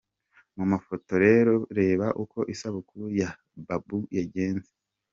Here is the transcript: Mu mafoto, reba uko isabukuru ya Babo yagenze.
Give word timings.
Mu 0.57 0.63
mafoto, 0.71 1.11
reba 1.77 2.07
uko 2.23 2.39
isabukuru 2.53 3.05
ya 3.19 3.29
Babo 3.67 3.97
yagenze. 4.17 4.71